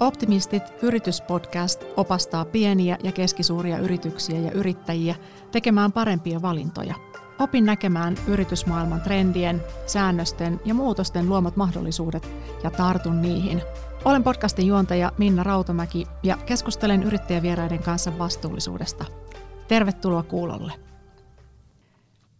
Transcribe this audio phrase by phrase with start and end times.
[0.00, 5.14] Optimistit yrityspodcast opastaa pieniä ja keskisuuria yrityksiä ja yrittäjiä
[5.52, 6.94] tekemään parempia valintoja.
[7.38, 12.28] Opin näkemään yritysmaailman trendien, säännösten ja muutosten luomat mahdollisuudet
[12.64, 13.62] ja tartun niihin.
[14.04, 19.04] Olen podcastin juontaja Minna Rautamäki ja keskustelen yrittäjävieraiden kanssa vastuullisuudesta.
[19.68, 20.72] Tervetuloa kuulolle.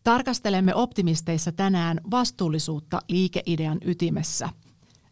[0.04, 4.48] Tarkastelemme optimisteissa tänään vastuullisuutta liikeidean ytimessä–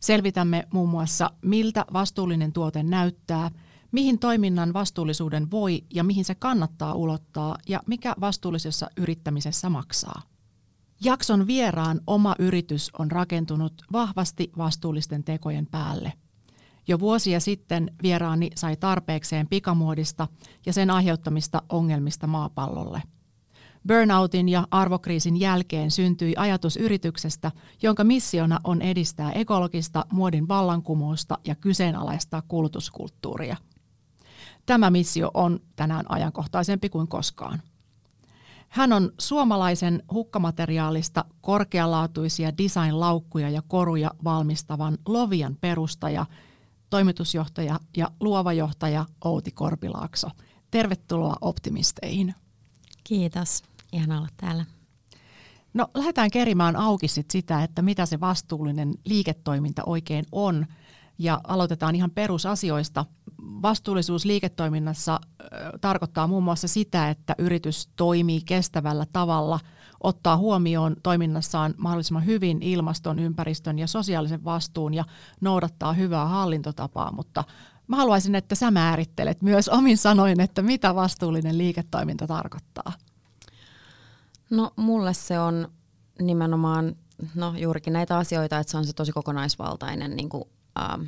[0.01, 3.51] Selvitämme muun muassa, miltä vastuullinen tuote näyttää,
[3.93, 10.23] mihin toiminnan vastuullisuuden voi ja mihin se kannattaa ulottaa ja mikä vastuullisessa yrittämisessä maksaa.
[11.05, 16.13] Jakson vieraan oma yritys on rakentunut vahvasti vastuullisten tekojen päälle.
[16.89, 20.29] Jo vuosia sitten vieraani sai tarpeekseen pikamuodista
[20.67, 23.03] ja sen aiheuttamista ongelmista maapallolle–
[23.87, 31.55] Burnoutin ja arvokriisin jälkeen syntyi ajatus yrityksestä, jonka missiona on edistää ekologista muodin vallankumousta ja
[31.55, 33.57] kyseenalaistaa kulutuskulttuuria.
[34.67, 37.63] Tämä missio on tänään ajankohtaisempi kuin koskaan.
[38.69, 46.27] Hän on suomalaisen hukkamateriaalista korkealaatuisia design-laukkuja ja koruja valmistavan Lovian perustaja,
[46.91, 50.29] toimitusjohtaja ja luova johtaja Outi Korpilaakso.
[50.71, 52.35] Tervetuloa optimisteihin.
[53.05, 53.63] Kiitos.
[53.97, 54.65] Ihan olla täällä.
[55.75, 60.67] No lähdetään kerimään auki sit sitä, että mitä se vastuullinen liiketoiminta oikein on.
[61.19, 63.05] Ja aloitetaan ihan perusasioista.
[63.43, 65.21] Vastuullisuus liiketoiminnassa
[65.81, 69.61] tarkoittaa muun muassa sitä, että yritys toimii kestävällä tavalla,
[70.01, 75.05] ottaa huomioon toiminnassaan mahdollisimman hyvin ilmaston, ympäristön ja sosiaalisen vastuun ja
[75.41, 77.45] noudattaa hyvää hallintotapaa, mutta
[77.89, 82.93] Mä haluaisin, että sä määrittelet myös omin sanoin, että mitä vastuullinen liiketoiminta tarkoittaa.
[84.51, 85.69] No mulle se on
[86.23, 86.95] nimenomaan
[87.35, 90.45] no, juurikin näitä asioita, että se on se tosi kokonaisvaltainen niin kuin,
[90.79, 90.99] ä,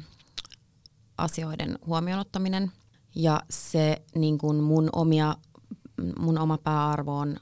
[1.19, 2.73] asioiden huomioonottaminen.
[3.15, 5.37] Ja se niin kuin mun, omia,
[6.19, 7.37] mun oma pääarvo on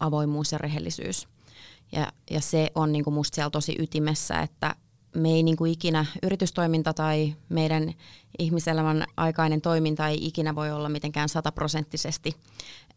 [0.00, 1.28] avoimuus ja rehellisyys.
[1.92, 4.74] Ja, ja se on niin kuin musta siellä tosi ytimessä, että
[5.14, 7.94] me ei niin kuin ikinä, yritystoiminta tai meidän
[8.38, 12.36] ihmiselämän aikainen toiminta ei ikinä voi olla mitenkään sataprosenttisesti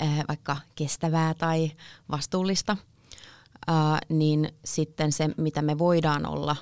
[0.01, 1.71] äh, vaikka kestävää tai
[2.11, 2.77] vastuullista,
[4.09, 6.55] niin sitten se, mitä me voidaan olla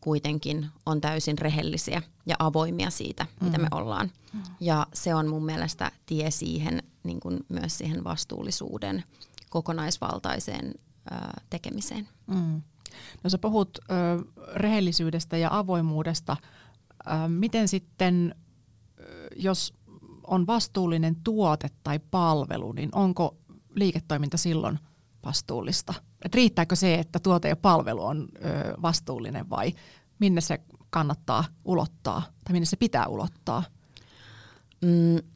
[0.00, 3.44] kuitenkin, on täysin rehellisiä ja avoimia siitä, mm.
[3.44, 3.78] mitä me mm.
[3.78, 4.10] ollaan.
[4.32, 4.40] Mm.
[4.60, 9.04] Ja se on mun mielestä tie siihen, niin kuin myös siihen vastuullisuuden
[9.50, 10.74] kokonaisvaltaiseen
[11.50, 12.08] tekemiseen.
[12.26, 12.62] Mm.
[13.24, 13.94] No sä puhut ö,
[14.54, 16.36] rehellisyydestä ja avoimuudesta.
[17.06, 18.34] Ö, miten sitten,
[19.36, 19.74] jos
[20.24, 23.36] on vastuullinen tuote tai palvelu, niin onko
[23.74, 24.78] liiketoiminta silloin
[25.24, 25.94] vastuullista?
[26.24, 29.72] Et riittääkö se, että tuote ja palvelu on ö, vastuullinen vai
[30.18, 33.62] minne se kannattaa ulottaa tai minne se pitää ulottaa?
[34.80, 35.30] Mm,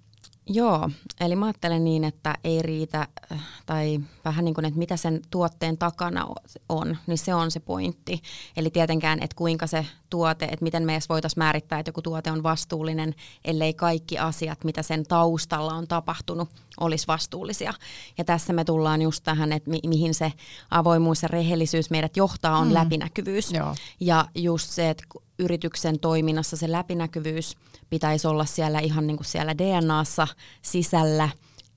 [0.47, 0.91] Joo,
[1.21, 5.21] eli mä ajattelen niin, että ei riitä, äh, tai vähän niin kuin, että mitä sen
[5.31, 6.27] tuotteen takana
[6.69, 8.23] on, niin se on se pointti.
[8.57, 12.31] Eli tietenkään, että kuinka se tuote, että miten me edes voitaisiin määrittää, että joku tuote
[12.31, 16.49] on vastuullinen, ellei kaikki asiat, mitä sen taustalla on tapahtunut,
[16.81, 17.75] olisi vastuullisia.
[18.19, 20.33] Ja tässä me tullaan just tähän, että mi- mihin se
[20.71, 22.75] avoimuus ja rehellisyys meidät johtaa, on mm.
[22.75, 23.53] läpinäkyvyys.
[23.53, 23.75] Joo.
[24.01, 25.05] Ja just se, että
[25.39, 27.57] yrityksen toiminnassa se läpinäkyvyys
[27.91, 30.29] pitäisi olla siellä ihan niin kuin siellä DNAssa
[30.63, 31.29] sisällä,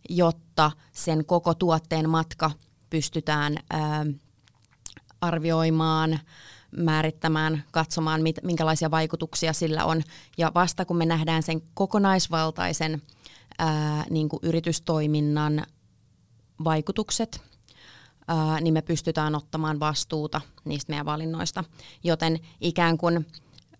[0.09, 2.51] jotta sen koko tuotteen matka
[2.89, 4.05] pystytään ää,
[5.21, 6.19] arvioimaan,
[6.77, 10.01] määrittämään, katsomaan, mit, minkälaisia vaikutuksia sillä on.
[10.37, 13.01] Ja vasta kun me nähdään sen kokonaisvaltaisen
[13.57, 15.65] ää, niin kuin yritystoiminnan
[16.63, 17.41] vaikutukset,
[18.27, 21.63] ää, niin me pystytään ottamaan vastuuta niistä meidän valinnoista.
[22.03, 23.25] Joten ikään kuin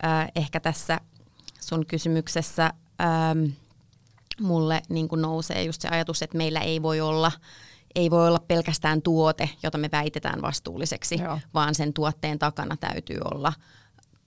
[0.02, 1.00] ää, ehkä tässä
[1.59, 3.35] sun kysymyksessä ää,
[4.41, 7.31] mulle niin kuin nousee just se ajatus, että meillä ei voi olla
[7.96, 11.39] ei voi olla pelkästään tuote, jota me väitetään vastuulliseksi, Joo.
[11.54, 13.54] vaan sen tuotteen takana täytyy olla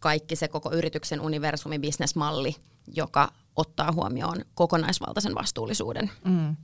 [0.01, 2.57] kaikki se koko yrityksen universumi bisnesmalli,
[2.95, 6.11] joka ottaa huomioon kokonaisvaltaisen vastuullisuuden.
[6.25, 6.57] Mm.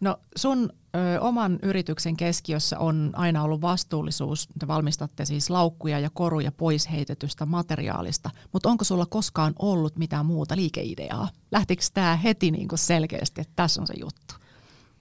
[0.00, 4.48] No sun ö, oman yrityksen keskiössä on aina ollut vastuullisuus.
[4.58, 10.26] Te valmistatte siis laukkuja ja koruja pois heitetystä materiaalista, mutta onko sulla koskaan ollut mitään
[10.26, 11.28] muuta liikeideaa?
[11.52, 14.34] Lähtikö tämä heti niin kuin selkeästi, että tässä on se juttu?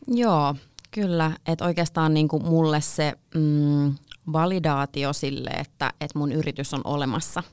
[0.08, 0.56] Joo,
[0.92, 1.32] kyllä.
[1.46, 3.96] Että oikeastaan niin kuin mulle se mm,
[4.34, 7.44] validaatio sille, että, että mun yritys on olemassa,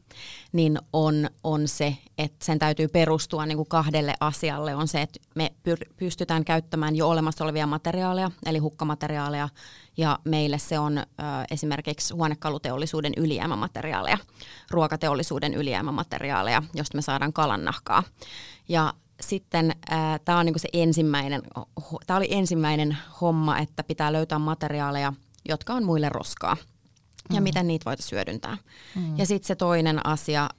[0.53, 4.75] niin on, on se, että sen täytyy perustua niin kuin kahdelle asialle.
[4.75, 5.53] On se, että me
[5.97, 9.49] pystytään käyttämään jo olemassa olevia materiaaleja, eli hukkamateriaaleja,
[9.97, 11.03] ja meille se on ö,
[11.51, 14.19] esimerkiksi huonekaluteollisuuden ylijäämämateriaaleja,
[14.71, 18.03] ruokateollisuuden ylijäämämateriaaleja, josta me saadaan kalannahkaa.
[18.69, 19.73] Ja sitten
[20.25, 21.43] tämä on niinku ensimmäinen,
[22.17, 25.13] oli ensimmäinen homma, että pitää löytää materiaaleja,
[25.49, 26.57] jotka on muille roskaa
[27.31, 27.43] ja mm.
[27.43, 28.59] miten niitä voitaisiin hyödyntää.
[28.95, 29.19] Mm.
[29.19, 30.51] Ja sitten se toinen asia,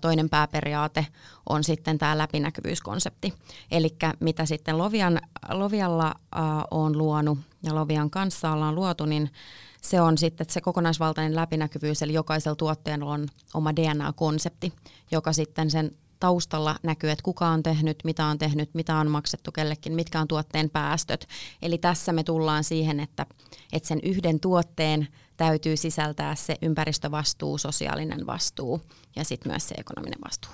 [0.00, 1.06] toinen pääperiaate
[1.48, 3.34] on sitten tämä läpinäkyvyyskonsepti.
[3.70, 5.20] Eli mitä sitten Lovian,
[5.50, 6.14] Lovialla
[6.70, 9.30] on luonut ja Lovian kanssa ollaan luotu, niin
[9.82, 14.72] se on sitten se kokonaisvaltainen läpinäkyvyys, eli jokaisella tuotteella on oma DNA-konsepti,
[15.10, 15.90] joka sitten sen
[16.20, 20.28] taustalla näkyy, että kuka on tehnyt, mitä on tehnyt, mitä on maksettu kellekin, mitkä on
[20.28, 21.28] tuotteen päästöt.
[21.62, 23.26] Eli tässä me tullaan siihen, että,
[23.72, 28.80] että sen yhden tuotteen täytyy sisältää se ympäristövastuu, sosiaalinen vastuu
[29.16, 30.52] ja sitten myös se ekonominen vastuu.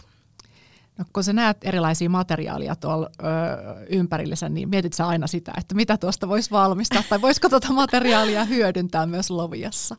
[0.98, 3.24] No, kun sä näet erilaisia materiaaleja tuolla ö,
[3.90, 8.44] ympärillisä, niin mietit sä aina sitä, että mitä tuosta voisi valmistaa, tai voisiko tuota materiaalia
[8.44, 9.96] hyödyntää myös Loviassa?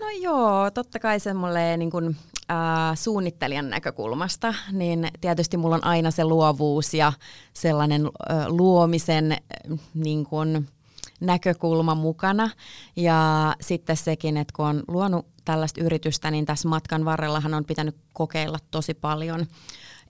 [0.00, 2.16] No joo, totta kai semmoinen niin kun,
[2.50, 2.56] äh,
[2.94, 7.12] suunnittelijan näkökulmasta, niin tietysti mulla on aina se luovuus ja
[7.52, 10.66] sellainen äh, luomisen äh, niin kun,
[11.20, 12.50] näkökulma mukana.
[12.96, 17.96] Ja sitten sekin, että kun on luonut tällaista yritystä, niin tässä matkan varrellahan on pitänyt
[18.12, 19.46] kokeilla tosi paljon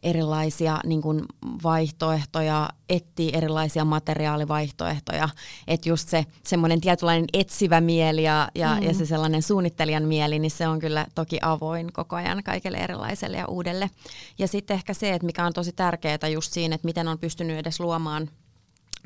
[0.05, 1.23] erilaisia niin kuin
[1.62, 5.29] vaihtoehtoja, etsii erilaisia materiaalivaihtoehtoja.
[5.67, 8.83] Että just se semmoinen tietynlainen etsivä mieli ja, ja, mm.
[8.83, 13.37] ja se sellainen suunnittelijan mieli, niin se on kyllä toki avoin koko ajan kaikille erilaiselle
[13.37, 13.91] ja uudelle.
[14.39, 17.59] Ja sitten ehkä se, että mikä on tosi tärkeää just siinä, että miten on pystynyt
[17.59, 18.31] edes luomaan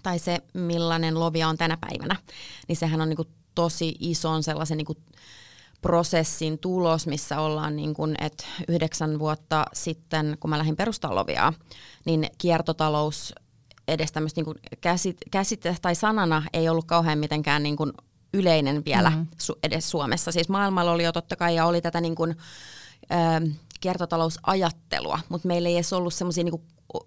[0.03, 2.17] tai se, millainen lovia on tänä päivänä,
[2.69, 4.99] niin sehän on niin kuin tosi ison sellaisen niin kuin
[5.83, 11.53] prosessin tulos, missä ollaan niin kuin, että yhdeksän vuotta sitten, kun mä lähdin perustalovia,
[12.05, 13.35] niin kiertotalous
[13.89, 17.93] edes tämmöistä niin käsit, käsite tai sanana ei ollut kauhean mitenkään niin kuin
[18.35, 19.27] yleinen vielä mm-hmm.
[19.39, 20.33] su, edes Suomessa.
[20.33, 22.37] Siis maailmalla oli jo totta kai ja oli tätä niin kuin,
[23.13, 26.63] ö, kiertotalousajattelua, mutta meillä ei edes ollut semmoisia niin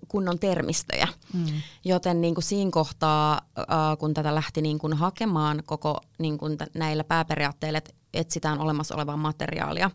[0.07, 1.07] kunnon termistöjä.
[1.33, 1.45] Mm.
[1.85, 3.65] Joten niin kuin siinä kohtaa, äh,
[4.00, 9.18] kun tätä lähti niin kuin hakemaan koko niin kuin näillä pääperiaatteilla, että etsitään olemassa olevaa
[9.18, 9.92] materiaalia,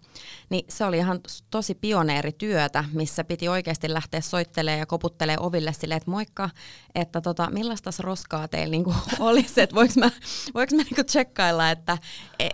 [0.51, 1.21] niin se oli ihan
[1.51, 6.51] tosi pioneerityötä, missä piti oikeasti lähteä soittelemaan ja koputtelemaan oville silleen, että moikka,
[6.95, 10.11] että tota, millaista roskaa teillä niinku olisi, että voiko mä,
[10.55, 11.99] voiko mä niinku tsekkailla, että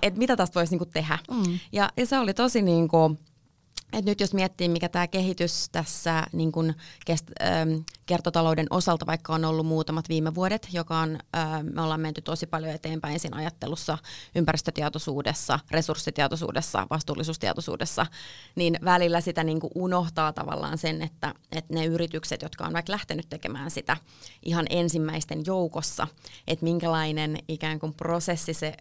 [0.03, 1.19] et mitä tästä voisi niinku tehdä.
[1.31, 1.59] Mm.
[1.73, 3.19] Ja, ja se oli tosi niinku,
[3.93, 6.75] et nyt jos miettii, mikä tämä kehitys tässä niin kun
[7.07, 7.71] kest, ähm,
[8.07, 11.19] kertotalouden osalta, vaikka on ollut muutamat viime vuodet, joka on,
[11.73, 13.99] me ollaan menty tosi paljon eteenpäin siinä ajattelussa,
[14.35, 18.07] ympäristötietoisuudessa, resurssitietoisuudessa, vastuullisuustietoisuudessa,
[18.57, 23.29] niin välillä sitä niin unohtaa tavallaan sen, että, että ne yritykset, jotka on vaikka lähtenyt
[23.29, 23.97] tekemään sitä
[24.43, 26.07] ihan ensimmäisten joukossa,
[26.47, 28.77] että minkälainen ikään kuin prosessi se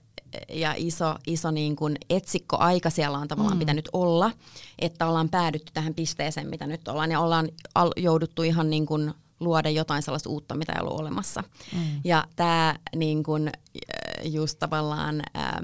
[0.50, 3.60] ja iso, iso niin kuin etsikkoaika siellä on tavallaan mm.
[3.60, 4.32] pitänyt olla,
[4.80, 9.14] että ollaan päädytty tähän pisteeseen, mitä nyt ollaan, ja ollaan al- jouduttu ihan niin kuin
[9.42, 11.44] luoda jotain sellaista uutta, mitä ei ollut olemassa.
[11.74, 12.02] Mm.
[12.04, 15.22] Ja tämä niin kuin, äh, just tavallaan...
[15.34, 15.64] Ää,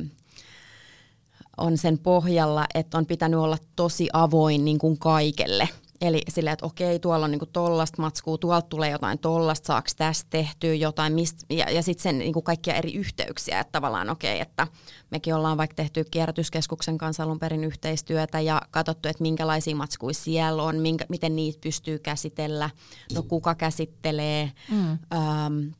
[1.57, 5.69] on sen pohjalla, että on pitänyt olla tosi avoin niin kuin kaikelle–
[6.01, 10.29] Eli silleen, että okei, tuolla on niinku tollasta matskua, tuolta tulee jotain tollasta, saako tästä
[10.29, 14.67] tehtyä jotain, mist, ja, ja sitten sen niinku kaikkia eri yhteyksiä, että tavallaan okei, että
[15.11, 20.63] mekin ollaan vaikka tehty kierrätyskeskuksen kanssa alun perin yhteistyötä ja katsottu, että minkälaisia matskuja siellä
[20.63, 22.69] on, minkä, miten niitä pystyy käsitellä,
[23.15, 24.91] no kuka käsittelee, mm.
[24.91, 25.73] äm,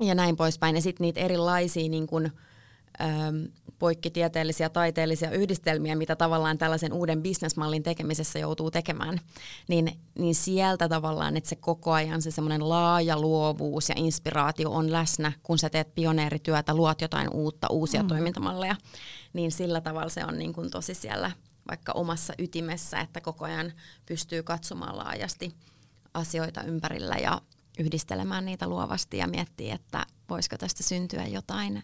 [0.00, 0.76] ja näin poispäin.
[0.76, 2.30] Ja sitten niitä erilaisia niin kun,
[3.00, 3.48] äm,
[3.80, 9.18] poikkitieteellisiä taiteellisia yhdistelmiä, mitä tavallaan tällaisen uuden bisnesmallin tekemisessä joutuu tekemään,
[9.68, 14.92] niin, niin sieltä tavallaan, että se koko ajan se semmoinen laaja luovuus ja inspiraatio on
[14.92, 18.08] läsnä, kun sä teet pioneerityötä, luot jotain uutta, uusia mm.
[18.08, 18.76] toimintamalleja,
[19.32, 21.30] niin sillä tavalla se on niin kuin tosi siellä
[21.68, 23.72] vaikka omassa ytimessä, että koko ajan
[24.06, 25.54] pystyy katsomaan laajasti
[26.14, 27.40] asioita ympärillä ja
[27.78, 31.82] yhdistelemään niitä luovasti ja miettiä, että voisiko tästä syntyä jotain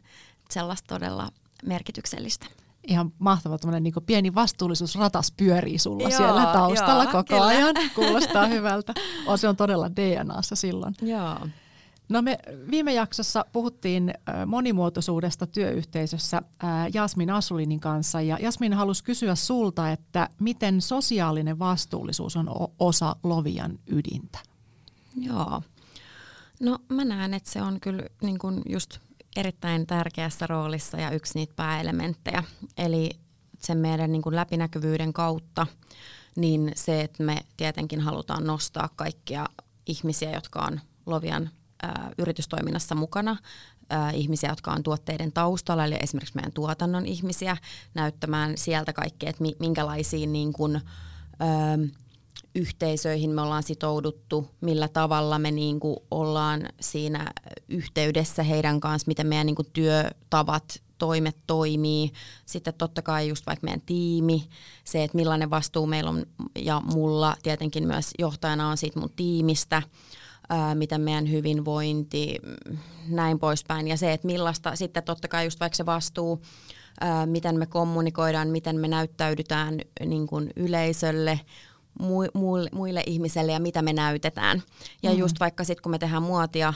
[0.50, 1.28] sellaista todella
[1.64, 2.46] merkityksellistä.
[2.86, 7.46] Ihan mahtava tämmöinen niin pieni vastuullisuusratas pyörii sulla joo, siellä taustalla joo, koko kyllä.
[7.46, 7.74] ajan.
[7.94, 8.94] Kuulostaa hyvältä.
[9.26, 10.94] O, se on todella DNAssa silloin.
[11.02, 11.38] Joo.
[12.08, 12.38] No me
[12.70, 14.14] viime jaksossa puhuttiin
[14.46, 16.42] monimuotoisuudesta työyhteisössä
[16.94, 23.78] Jasmin Asulinin kanssa ja Jasmin halusi kysyä sulta, että miten sosiaalinen vastuullisuus on osa Lovian
[23.86, 24.38] ydintä?
[25.16, 25.62] Joo.
[26.60, 28.98] No mä näen, että se on kyllä niin kuin just
[29.36, 32.42] erittäin tärkeässä roolissa ja yksi niitä pääelementtejä.
[32.78, 33.10] Eli
[33.58, 35.66] sen meidän niin kuin läpinäkyvyyden kautta,
[36.36, 39.46] niin se, että me tietenkin halutaan nostaa kaikkia
[39.86, 41.50] ihmisiä, jotka on Lovian
[41.82, 43.36] ää, yritystoiminnassa mukana,
[43.90, 47.56] ää, ihmisiä, jotka on tuotteiden taustalla, eli esimerkiksi meidän tuotannon ihmisiä,
[47.94, 50.80] näyttämään sieltä kaikkea, että minkälaisiin niin kuin,
[51.40, 51.78] ää,
[52.56, 57.32] yhteisöihin me ollaan sitouduttu, millä tavalla me niin kuin ollaan siinä
[57.68, 62.12] yhteydessä heidän kanssa, miten meidän niin kuin työtavat, toimet toimii.
[62.46, 64.48] Sitten totta kai just vaikka meidän tiimi,
[64.84, 66.26] se, että millainen vastuu meillä on
[66.58, 69.82] ja mulla tietenkin myös johtajana on siitä mun tiimistä–
[70.48, 72.38] ää, miten meidän hyvinvointi,
[73.08, 73.88] näin poispäin.
[73.88, 76.42] Ja se, että millaista sitten totta kai just vaikka se vastuu,
[77.00, 81.40] ää, miten me kommunikoidaan, miten me näyttäydytään niin kuin yleisölle,
[82.00, 84.62] muille, muille ihmisille ja mitä me näytetään.
[85.02, 85.18] Ja mm.
[85.18, 86.74] just vaikka sitten kun me tehdään muotia,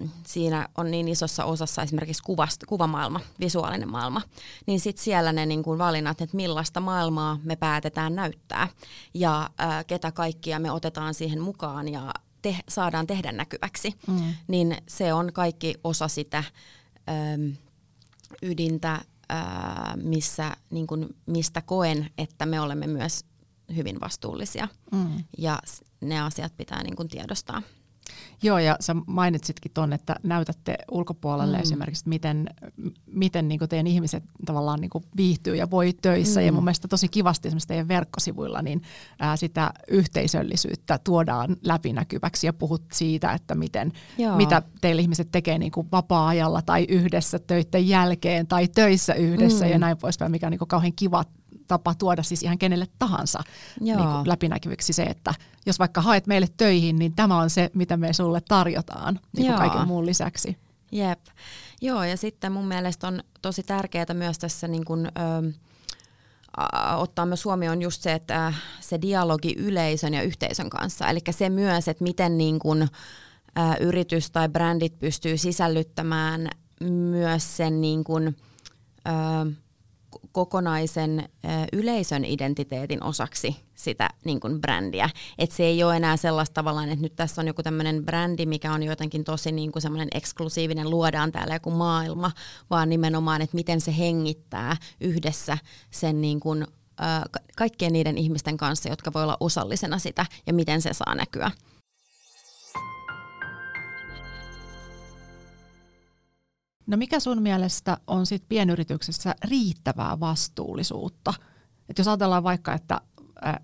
[0.00, 4.22] mm, siinä on niin isossa osassa esimerkiksi kuvast, kuvamaailma, visuaalinen maailma,
[4.66, 8.68] niin sitten siellä ne niin kuin valinnat, että millaista maailmaa me päätetään näyttää
[9.14, 14.34] ja ää, ketä kaikkia me otetaan siihen mukaan ja te, saadaan tehdä näkyväksi, mm.
[14.48, 16.44] niin se on kaikki osa sitä
[17.08, 17.52] äm,
[18.42, 23.24] ydintä, ää, missä, niin kun, mistä koen, että me olemme myös
[23.76, 24.68] hyvin vastuullisia.
[24.92, 25.24] Mm.
[25.38, 25.58] Ja
[26.00, 27.62] ne asiat pitää niin kun, tiedostaa.
[28.42, 31.62] Joo, ja sä mainitsitkin tuon, että näytätte ulkopuolelle mm.
[31.62, 32.46] esimerkiksi, miten,
[33.06, 36.40] miten niin teidän ihmiset tavallaan niin viihtyy ja voi töissä.
[36.40, 36.46] Mm.
[36.46, 38.82] Ja mun mielestä tosi kivasti esimerkiksi teidän verkkosivuilla niin
[39.18, 43.92] ää, sitä yhteisöllisyyttä tuodaan läpinäkyväksi ja puhut siitä, että miten,
[44.36, 49.70] mitä teillä ihmiset tekee niin kuin vapaa-ajalla tai yhdessä töiden jälkeen tai töissä yhdessä mm.
[49.70, 51.24] ja näin poispäin, mikä on niin kauhean kiva
[51.66, 53.40] tapa tuoda siis ihan kenelle tahansa
[53.80, 55.34] niin kuin läpinäkyviksi se, että
[55.66, 59.58] jos vaikka haet meille töihin, niin tämä on se, mitä me sulle tarjotaan niin kuin
[59.58, 60.58] kaiken muun lisäksi.
[60.92, 61.20] Jep.
[61.82, 65.52] Joo, ja sitten mun mielestä on tosi tärkeää myös tässä niin kuin, ö,
[66.96, 71.08] ottaa myös huomioon just se, että se dialogi yleisön ja yhteisön kanssa.
[71.08, 72.88] Eli se myös, että miten niin kuin, ä,
[73.80, 76.48] yritys tai brändit pystyy sisällyttämään
[76.90, 78.36] myös sen niin kuin,
[79.08, 79.52] ö,
[80.32, 81.28] kokonaisen
[81.72, 85.10] yleisön identiteetin osaksi sitä niin kuin brändiä.
[85.38, 88.72] Et se ei ole enää sellaista tavallaan, että nyt tässä on joku tämmöinen brändi, mikä
[88.72, 92.30] on jotenkin tosi niin kuin semmoinen eksklusiivinen, luodaan täällä joku maailma,
[92.70, 95.58] vaan nimenomaan, että miten se hengittää yhdessä
[95.90, 96.66] sen niin kuin,
[97.56, 101.50] kaikkien niiden ihmisten kanssa, jotka voi olla osallisena sitä ja miten se saa näkyä.
[106.86, 111.34] No mikä sun mielestä on sit pienyrityksessä riittävää vastuullisuutta?
[111.88, 113.00] Et jos ajatellaan vaikka, että,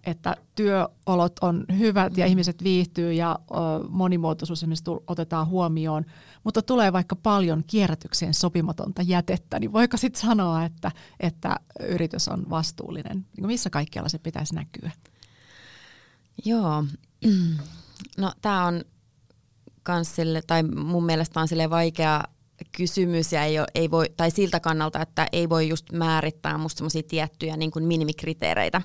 [0.06, 3.38] että työolot on hyvät ja ihmiset viihtyy ja
[3.88, 4.64] monimuotoisuus
[5.06, 6.04] otetaan huomioon,
[6.44, 12.50] mutta tulee vaikka paljon kierrätykseen sopimatonta jätettä, niin voiko sitten sanoa, että, että yritys on
[12.50, 13.26] vastuullinen?
[13.36, 14.90] Niin missä kaikkialla se pitäisi näkyä?
[16.44, 16.84] Joo,
[18.18, 18.84] no tämä on
[19.82, 22.24] kans sille, tai mun mielestä on sille vaikea
[22.76, 26.78] kysymys ja ei, ole, ei voi, tai siltä kannalta, että ei voi just määrittää musta
[26.78, 28.82] semmoisia tiettyjä niin kuin minimikriteereitä,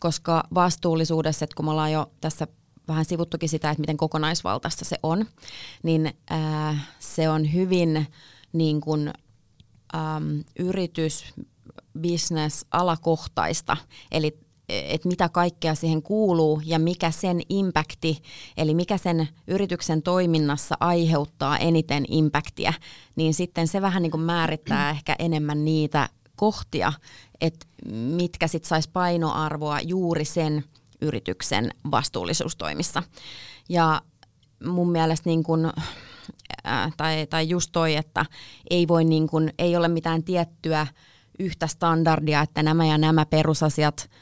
[0.00, 2.46] koska vastuullisuudessa, että kun me ollaan jo tässä
[2.88, 5.26] vähän sivuttukin sitä, että miten kokonaisvaltaista se on,
[5.82, 8.06] niin ää, se on hyvin
[8.52, 9.12] niin kuin,
[9.94, 11.24] äm, yritys,
[12.00, 13.76] business, alakohtaista.
[14.12, 18.22] Eli että mitä kaikkea siihen kuuluu ja mikä sen impakti,
[18.56, 22.72] eli mikä sen yrityksen toiminnassa aiheuttaa eniten impaktia,
[23.16, 26.92] niin sitten se vähän niin kuin määrittää ehkä enemmän niitä kohtia,
[27.40, 30.64] että mitkä sitten saisi painoarvoa juuri sen
[31.00, 33.02] yrityksen vastuullisuustoimissa.
[33.68, 34.02] Ja
[34.66, 35.64] mun mielestä niin kuin,
[36.66, 38.26] äh, tai, tai just toi, että
[38.70, 40.86] ei, voi niin kuin, ei ole mitään tiettyä
[41.38, 44.10] yhtä standardia, että nämä ja nämä perusasiat–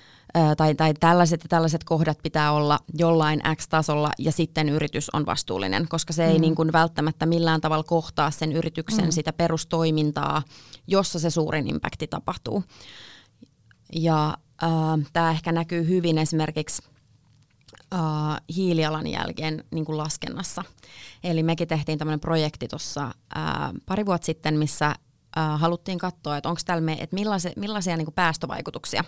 [0.56, 5.88] tai, tai tällaiset ja tällaiset kohdat pitää olla jollain X-tasolla ja sitten yritys on vastuullinen,
[5.88, 6.32] koska se mm.
[6.32, 9.10] ei niin kuin välttämättä millään tavalla kohtaa sen yrityksen mm.
[9.10, 10.42] sitä perustoimintaa,
[10.86, 12.64] jossa se suurin impakti tapahtuu.
[13.92, 14.70] Ja äh,
[15.12, 16.82] tämä ehkä näkyy hyvin esimerkiksi
[17.94, 18.00] äh,
[18.56, 20.64] hiilijalanjälkeen niin kuin laskennassa.
[21.24, 23.04] Eli mekin tehtiin tämmöinen projekti tuossa
[23.36, 23.44] äh,
[23.86, 24.94] pari vuotta sitten, missä
[25.38, 29.04] äh, haluttiin katsoa, että onko täällä me, että millaisia, millaisia niin päästövaikutuksia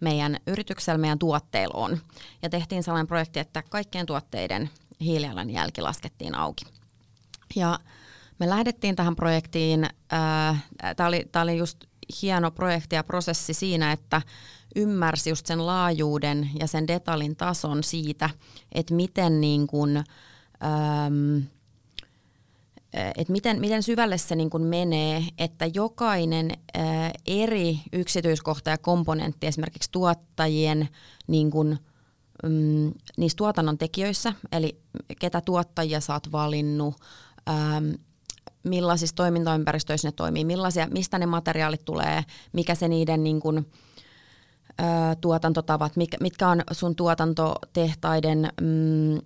[0.00, 1.98] meidän yrityksellä, meidän tuotteilla on.
[2.42, 6.64] Ja tehtiin sellainen projekti, että kaikkien tuotteiden hiilijalanjälki laskettiin auki.
[7.56, 7.78] Ja
[8.38, 10.64] me lähdettiin tähän projektiin, äh,
[10.96, 11.84] tämä oli, oli just
[12.22, 14.22] hieno projekti ja prosessi siinä, että
[14.76, 18.30] ymmärsi just sen laajuuden ja sen detaljin tason siitä,
[18.72, 21.38] että miten niin kuin, ähm,
[22.94, 29.46] että miten, miten syvälle se niin kuin menee, että jokainen ää, eri yksityiskohta ja komponentti
[29.46, 30.88] esimerkiksi tuottajien
[31.26, 31.78] niin kuin,
[32.42, 34.80] mm, niissä tuotannon tekijöissä, eli
[35.20, 36.94] ketä tuottajia sä oot valinnut,
[37.46, 37.82] ää,
[38.62, 43.70] millaisissa toimintaympäristöissä ne toimii, millaisia, mistä ne materiaalit tulee, mikä se niiden niin kuin,
[44.78, 49.20] ää, tuotantotavat, mitkä on sun tuotantotehtaiden mm,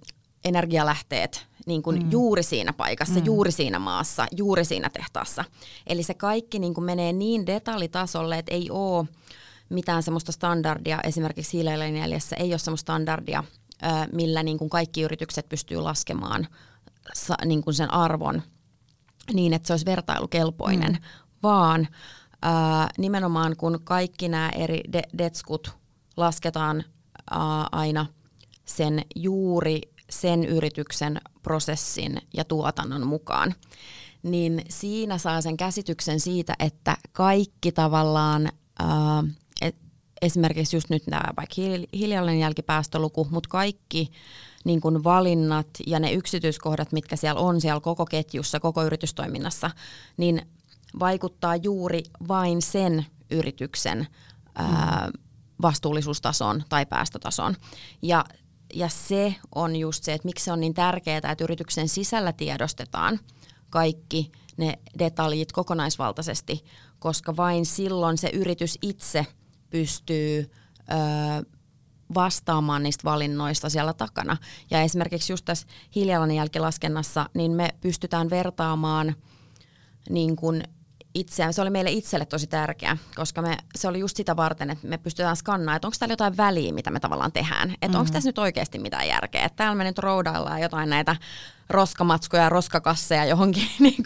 [0.45, 2.11] energialähteet niin kuin mm.
[2.11, 3.27] juuri siinä paikassa, mm.
[3.27, 5.45] juuri siinä maassa, juuri siinä tehtaassa.
[5.87, 9.07] Eli se kaikki niin kuin menee niin detaljitasolle, että ei ole
[9.69, 13.45] mitään semmoista standardia, esimerkiksi hiilijalanjäljessä ei ole semmoista standardia,
[14.13, 16.47] millä niin kuin kaikki yritykset pystyy laskemaan
[17.45, 18.43] niin kuin sen arvon
[19.33, 20.99] niin, että se olisi vertailukelpoinen, mm.
[21.43, 21.89] vaan
[22.43, 25.77] ää, nimenomaan kun kaikki nämä eri de- detskut
[26.17, 26.85] lasketaan
[27.31, 28.07] ää, aina
[28.65, 29.81] sen juuri
[30.11, 33.55] sen yrityksen prosessin ja tuotannon mukaan,
[34.23, 38.49] niin siinä saa sen käsityksen siitä, että kaikki tavallaan,
[38.79, 39.25] ää,
[39.61, 39.77] et,
[40.23, 41.55] esimerkiksi just nyt nämä vaikka
[41.93, 44.11] hiilijalanjälkipäästöluku, mutta kaikki
[44.65, 49.71] niin kuin valinnat ja ne yksityiskohdat, mitkä siellä on siellä koko ketjussa, koko yritystoiminnassa,
[50.17, 50.43] niin
[50.99, 54.07] vaikuttaa juuri vain sen yrityksen
[54.55, 55.11] ää,
[55.63, 57.55] vastuullisuustason tai päästötason.
[58.03, 58.25] Ja
[58.77, 63.21] ja se on just se, että miksi se on niin tärkeää, että yrityksen sisällä tiedostetaan
[63.71, 66.65] kaikki ne detaljit kokonaisvaltaisesti,
[66.99, 69.27] koska vain silloin se yritys itse
[69.71, 71.57] pystyy ö,
[72.15, 74.37] vastaamaan niistä valinnoista siellä takana.
[74.71, 79.15] Ja esimerkiksi just tässä hiilijalanjälkilaskennassa, niin me pystytään vertaamaan
[80.11, 80.63] niin kuin
[81.17, 81.53] itseään.
[81.53, 84.99] Se oli meille itselle tosi tärkeä, koska me, se oli just sitä varten, että me
[84.99, 87.71] pystytään skannaamaan, että onko täällä jotain väliä, mitä me tavallaan tehdään.
[87.71, 88.01] Että mm-hmm.
[88.01, 89.45] onko tässä nyt oikeasti mitään järkeä.
[89.45, 91.17] Että täällä me nyt roudaillaan jotain näitä
[91.71, 94.03] roskamatskuja ja roskakasseja johonkin niin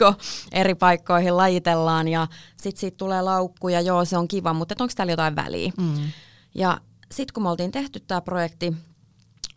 [0.53, 2.27] eri paikkoihin lajitellaan ja
[2.57, 5.73] sitten siitä tulee laukku ja joo se on kiva, mutta onko täällä jotain väliä.
[5.77, 6.13] Mm.
[6.55, 6.81] Ja
[7.13, 8.75] sitten kun me oltiin tehty tämä projekti,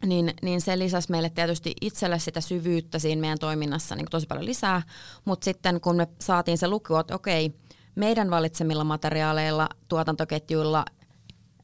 [0.06, 4.46] niin, niin se lisäsi meille tietysti itselle sitä syvyyttä siinä meidän toiminnassa niin tosi paljon
[4.46, 4.82] lisää,
[5.26, 7.56] mutta sitten kun me saatiin se luku, että okei,
[7.96, 10.86] meidän valitsemilla materiaaleilla, tuotantoketjuilla,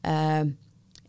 [0.03, 0.46] ää,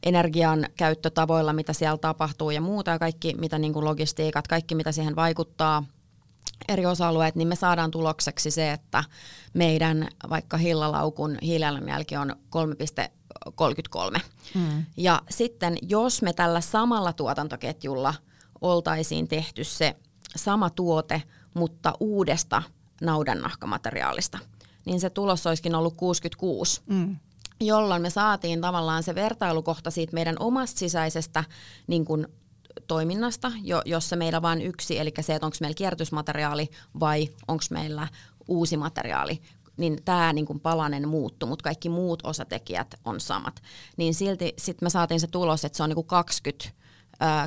[0.02, 4.92] energian käyttötavoilla, mitä siellä tapahtuu ja muuta ja kaikki, mitä niin kuin logistiikat, kaikki mitä
[4.92, 5.84] siihen vaikuttaa,
[6.68, 9.04] eri osa-alueet, niin me saadaan tulokseksi se, että
[9.54, 12.36] meidän vaikka hillalaukun hiilijalanjälki on
[13.54, 14.20] 33.
[14.54, 14.84] Mm.
[14.96, 18.14] Ja sitten jos me tällä samalla tuotantoketjulla
[18.60, 19.96] oltaisiin tehty se
[20.36, 21.22] sama tuote,
[21.54, 22.62] mutta uudesta
[23.00, 24.38] naudannahkamateriaalista,
[24.84, 26.80] niin se tulos olisikin ollut 66.
[26.86, 27.16] Mm
[27.60, 31.44] jolloin me saatiin tavallaan se vertailukohta siitä meidän omasta sisäisestä
[31.86, 32.26] niin kuin,
[32.86, 38.08] toiminnasta, jo, jossa meillä vain yksi, eli se, että onko meillä kierrätysmateriaali vai onko meillä
[38.48, 39.42] uusi materiaali,
[39.80, 43.62] niin tämä niin kuin palanen muuttuu, mutta kaikki muut osatekijät on samat.
[43.96, 46.80] Niin silti sitten me saatiin se tulos, että se on niin kuin 20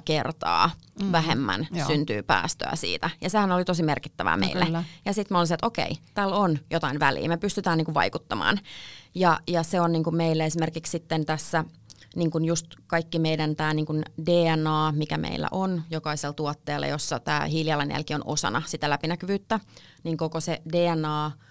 [0.05, 1.11] kertaa mm.
[1.11, 1.87] vähemmän Joo.
[1.87, 3.09] syntyy päästöä siitä.
[3.21, 4.69] Ja sehän oli tosi merkittävää no meille.
[4.69, 7.85] No, ja sitten mä olin se, että okei, täällä on jotain väliä, me pystytään niin
[7.85, 8.59] kuin vaikuttamaan.
[9.15, 11.65] Ja, ja se on niin kuin meille esimerkiksi sitten tässä
[12.15, 17.19] niin kuin just kaikki meidän tämä niin kuin DNA, mikä meillä on jokaisella tuotteella, jossa
[17.19, 19.59] tämä hiilijalanjälki on osana sitä läpinäkyvyyttä,
[20.03, 21.31] niin koko se DNA–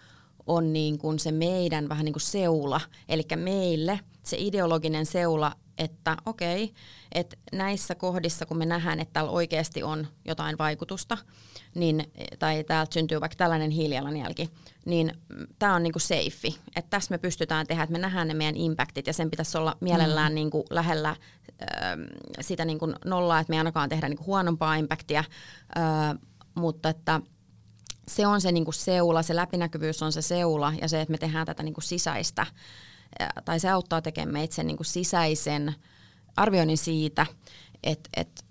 [0.47, 6.17] on niin kuin se meidän vähän niin kuin seula, eli meille se ideologinen seula, että
[6.27, 6.75] okei,
[7.13, 11.19] että näissä kohdissa, kun me nähdään, että täällä oikeasti on jotain vaikutusta,
[11.75, 14.51] niin, tai täältä syntyy vaikka tällainen hiilijalanjälki,
[14.87, 15.13] niin
[15.59, 16.49] tämä on niinku safe.
[16.77, 19.77] Että tässä me pystytään tehdä, että me nähdään ne meidän impactit, ja sen pitäisi olla
[19.81, 20.35] mielellään mm.
[20.35, 21.17] niinku lähellä äh,
[22.41, 25.25] sitä niinku nollaa, että me ei ainakaan tehdä niinku huonompaa impactia,
[25.77, 26.19] äh,
[26.55, 27.21] mutta että
[28.09, 31.19] se on se niin kuin seula, se läpinäkyvyys on se seula ja se, että me
[31.19, 32.47] tehdään tätä niin kuin sisäistä,
[33.45, 35.75] tai se auttaa tekemään meitä niin kuin sisäisen
[36.37, 37.27] arvioinnin siitä,
[37.83, 38.43] että, että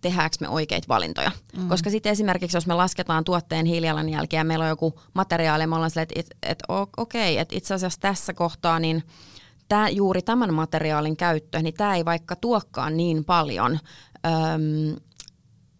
[0.00, 1.30] tehdäänkö me oikeita valintoja.
[1.56, 1.68] Mm.
[1.68, 5.74] Koska sitten esimerkiksi, jos me lasketaan tuotteen hiilijalanjälkeä ja meillä on joku materiaali, ja me
[5.74, 6.64] ollaan silleen, että, että, että
[6.96, 9.02] okei, että itse asiassa tässä kohtaa niin
[9.68, 13.78] tämä, juuri tämän materiaalin käyttö, niin tämä ei vaikka tuokkaan niin paljon
[14.26, 14.96] öm,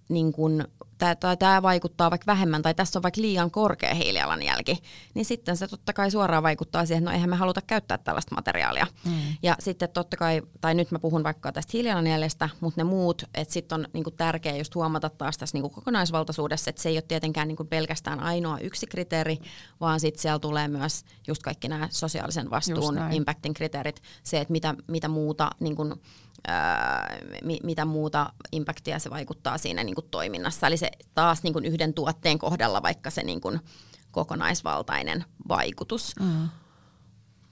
[0.08, 0.64] niin kuin
[0.98, 4.78] tai tämä vaikuttaa vaikka vähemmän tai tässä on vaikka liian korkea hiilijalanjälki,
[5.14, 8.34] niin sitten se totta kai suoraan vaikuttaa siihen, että no eihän me haluta käyttää tällaista
[8.34, 8.86] materiaalia.
[9.04, 9.12] Mm.
[9.42, 13.54] Ja sitten totta kai, tai nyt mä puhun vaikka tästä hiilijalanjäljestä, mutta ne muut, että
[13.54, 17.48] sitten on niinku tärkeää just huomata taas tässä niinku kokonaisvaltaisuudessa, että se ei ole tietenkään
[17.48, 19.38] niinku pelkästään ainoa yksi kriteeri,
[19.80, 24.74] vaan sitten siellä tulee myös just kaikki nämä sosiaalisen vastuun impactin kriteerit, se, että mitä,
[24.86, 25.96] mitä muuta niinku,
[27.62, 30.66] mitä muuta impactia se vaikuttaa siinä niin kuin toiminnassa.
[30.66, 33.60] Eli se taas niin kuin yhden tuotteen kohdalla vaikka se niin kuin
[34.10, 36.14] kokonaisvaltainen vaikutus.
[36.20, 36.48] Mm.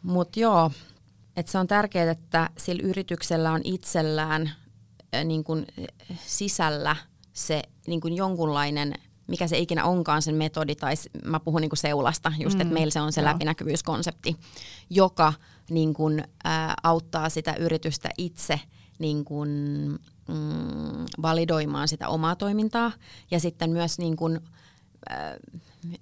[0.02, 0.70] Mutta joo,
[1.36, 4.52] että se on tärkeää, että sillä yrityksellä on itsellään
[5.24, 5.66] niin kuin
[6.26, 6.96] sisällä
[7.32, 8.94] se niin kuin jonkunlainen
[9.26, 10.94] mikä se ikinä onkaan sen metodi, tai
[11.24, 12.60] mä puhun niin kuin seulasta, just mm.
[12.60, 13.30] että meillä se on se Joo.
[13.30, 14.36] läpinäkyvyyskonsepti,
[14.90, 15.32] joka
[15.70, 18.60] niin kuin, ä, auttaa sitä yritystä itse
[18.98, 19.48] niin kuin,
[20.28, 22.92] mm, validoimaan sitä omaa toimintaa,
[23.30, 24.40] ja sitten myös niin kuin,
[25.10, 25.14] ä,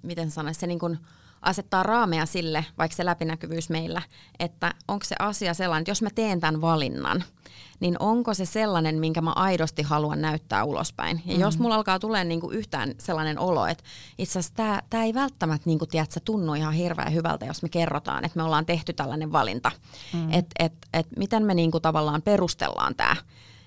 [0.03, 0.99] miten sanoisi, se niin kuin,
[1.43, 4.01] asettaa raameja sille, vaikka se läpinäkyvyys meillä,
[4.39, 7.23] että onko se asia sellainen, että jos mä teen tämän valinnan,
[7.79, 11.21] niin onko se sellainen, minkä mä aidosti haluan näyttää ulospäin.
[11.25, 11.41] Ja mm.
[11.41, 13.83] jos mulla alkaa tulee niinku yhtään sellainen olo, että
[14.17, 18.39] itse asiassa tämä ei välttämättä niinku, tiedätkö, tunnu ihan hirveän hyvältä, jos me kerrotaan, että
[18.39, 19.71] me ollaan tehty tällainen valinta.
[20.13, 20.33] Mm.
[20.33, 23.15] Että et, et miten me niinku, tavallaan perustellaan tämä.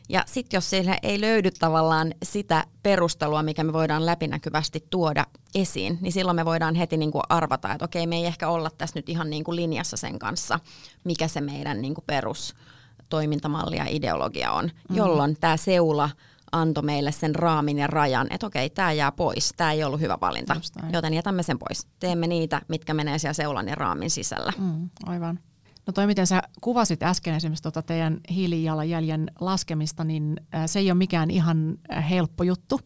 [0.09, 5.99] Ja sitten jos sille ei löydy tavallaan sitä perustelua, mikä me voidaan läpinäkyvästi tuoda esiin,
[6.01, 8.99] niin silloin me voidaan heti niin kuin arvata, että okei, me ei ehkä olla tässä
[8.99, 10.61] nyt ihan niin kuin linjassa sen kanssa,
[11.05, 14.97] mikä se meidän niin kuin perustoimintamalli ja ideologia on, mm.
[14.97, 16.11] jolloin tämä seula
[16.53, 20.19] antoi meille sen raamin ja rajan, että okei, tämä jää pois, tämä ei ollut hyvä
[20.21, 20.57] valinta,
[20.93, 21.87] joten jätämme sen pois.
[22.01, 24.53] Teemme niitä, mitkä menee siellä seulan ja raamin sisällä.
[24.59, 25.39] Mm, aivan.
[25.87, 30.99] No toi, miten sä kuvasit äsken esimerkiksi tuota teidän hiilijalanjäljen laskemista, niin se ei ole
[30.99, 31.79] mikään ihan
[32.11, 32.81] helppo juttu.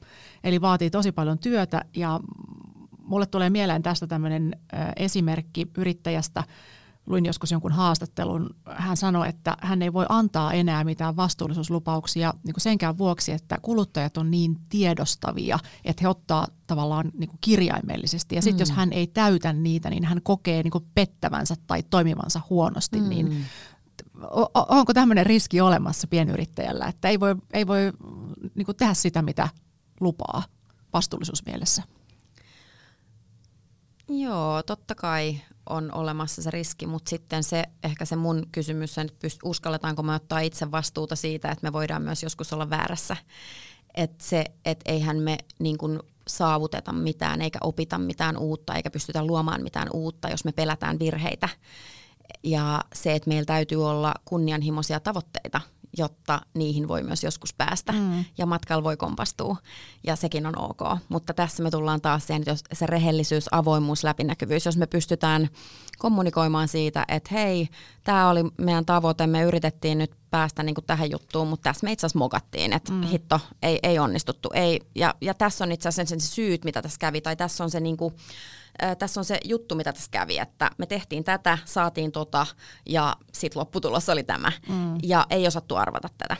[0.44, 2.20] Eli vaatii tosi paljon työtä ja
[2.98, 4.56] mulle tulee mieleen tästä tämmöinen
[4.96, 6.44] esimerkki yrittäjästä,
[7.10, 12.54] luin joskus jonkun haastattelun, hän sanoi, että hän ei voi antaa enää mitään vastuullisuuslupauksia niin
[12.54, 18.34] kuin senkään vuoksi, että kuluttajat on niin tiedostavia, että he ottaa tavallaan niin kuin kirjaimellisesti.
[18.34, 18.60] Ja sitten mm.
[18.60, 23.00] jos hän ei täytä niitä, niin hän kokee niin kuin pettävänsä tai toimivansa huonosti.
[23.00, 23.08] Mm.
[23.08, 23.46] Niin
[24.54, 27.92] onko tämmöinen riski olemassa pienyrittäjällä, että ei voi, ei voi
[28.54, 29.48] niin kuin tehdä sitä, mitä
[30.00, 30.42] lupaa
[30.92, 31.82] vastuullisuusmielessä?
[34.08, 35.40] Joo, totta kai
[35.70, 40.02] on olemassa se riski, mutta sitten se ehkä se mun kysymys on, että pyst- uskalletaanko
[40.02, 43.16] me ottaa itse vastuuta siitä, että me voidaan myös joskus olla väärässä.
[43.94, 49.24] Että se, että eihän me niin kuin saavuteta mitään eikä opita mitään uutta eikä pystytä
[49.24, 51.48] luomaan mitään uutta, jos me pelätään virheitä.
[52.42, 55.60] Ja se, että meillä täytyy olla kunnianhimoisia tavoitteita
[55.98, 58.24] jotta niihin voi myös joskus päästä mm.
[58.38, 59.56] ja matkalla voi kompastua
[60.06, 60.98] ja sekin on ok.
[61.08, 65.48] Mutta tässä me tullaan taas siihen, että jos se rehellisyys, avoimuus, läpinäkyvyys, jos me pystytään
[65.98, 67.68] kommunikoimaan siitä, että hei,
[68.04, 71.92] tämä oli meidän tavoite, me yritettiin nyt päästä niin kuin tähän juttuun, mutta tässä me
[71.92, 73.02] itse asiassa mokattiin, että mm.
[73.02, 74.50] hitto, ei, ei onnistuttu.
[74.54, 77.70] Ei, ja, ja tässä on itse asiassa sen syyt, mitä tässä kävi, tai tässä on
[77.70, 78.14] se niin kuin,
[78.98, 82.46] tässä on se juttu, mitä tässä kävi, että me tehtiin tätä, saatiin tota
[82.86, 84.52] ja sitten lopputulos oli tämä.
[84.68, 84.98] Mm.
[85.02, 86.36] Ja ei osattu arvata tätä.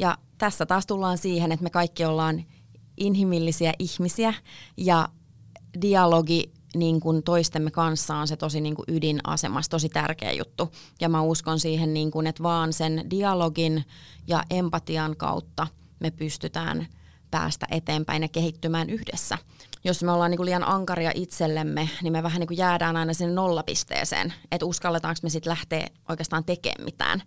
[0.00, 2.44] Ja tässä taas tullaan siihen, että me kaikki ollaan
[2.96, 4.34] inhimillisiä ihmisiä
[4.76, 5.08] ja
[5.82, 10.72] dialogi niin kuin toistemme kanssa on se tosi niin kuin ydinasemassa, tosi tärkeä juttu.
[11.00, 13.84] Ja mä uskon siihen, niin kuin, että vaan sen dialogin
[14.26, 15.66] ja empatian kautta
[16.00, 16.86] me pystytään
[17.32, 19.38] päästä eteenpäin ja kehittymään yhdessä
[19.84, 24.34] jos me ollaan niin liian ankaria itsellemme, niin me vähän niin jäädään aina sinne nollapisteeseen,
[24.52, 27.22] että uskalletaanko me sitten lähteä oikeastaan tekemään mitään.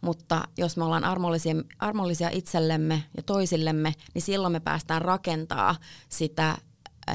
[0.00, 5.76] Mutta jos me ollaan armollisia, armollisia itsellemme ja toisillemme, niin silloin me päästään rakentaa
[6.08, 6.56] sitä,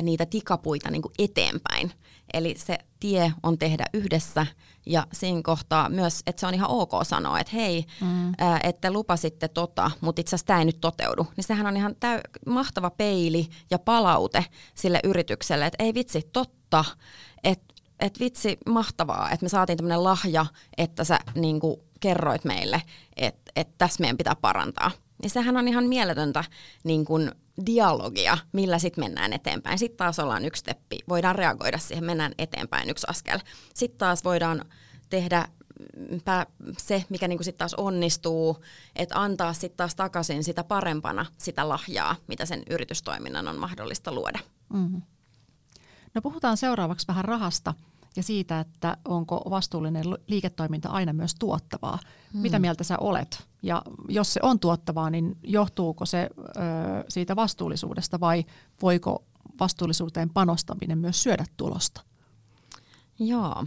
[0.01, 1.91] niitä tikapuita niin eteenpäin.
[2.33, 4.47] Eli se tie on tehdä yhdessä
[4.85, 8.33] ja siinä kohtaa myös, että se on ihan ok sanoa, että hei, mm.
[8.37, 11.27] ää, että lupasitte tota, mutta itse asiassa tämä ei nyt toteudu.
[11.37, 14.45] Niin sehän on ihan täy- mahtava peili ja palaute
[14.75, 16.85] sille yritykselle, että ei vitsi, totta,
[17.43, 20.45] että et vitsi, mahtavaa, että me saatiin tämmöinen lahja,
[20.77, 22.81] että sä niin kuin, kerroit meille,
[23.15, 24.91] että et tässä meidän pitää parantaa.
[25.25, 26.43] Niin sehän on ihan mieletöntä
[26.83, 27.31] niin kuin,
[27.65, 29.79] dialogia, millä sitten mennään eteenpäin.
[29.79, 33.39] Sitten taas ollaan yksi steppi, voidaan reagoida siihen, mennään eteenpäin yksi askel.
[33.73, 34.65] Sitten taas voidaan
[35.09, 35.47] tehdä
[36.09, 36.19] mm,
[36.77, 38.63] se, mikä niinku sitten taas onnistuu,
[38.95, 44.39] että antaa sitten taas takaisin sitä parempana sitä lahjaa, mitä sen yritystoiminnan on mahdollista luoda.
[44.73, 45.01] Mm-hmm.
[46.13, 47.73] No puhutaan seuraavaksi vähän rahasta
[48.15, 51.99] ja siitä, että onko vastuullinen liiketoiminta aina myös tuottavaa.
[52.33, 52.41] Hmm.
[52.41, 53.47] Mitä mieltä sä olet?
[53.61, 56.51] Ja jos se on tuottavaa, niin johtuuko se ö,
[57.09, 58.45] siitä vastuullisuudesta vai
[58.81, 59.23] voiko
[59.59, 62.01] vastuullisuuteen panostaminen myös syödä tulosta?
[63.19, 63.65] Joo.